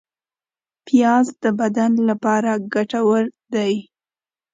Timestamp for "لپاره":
2.09-2.51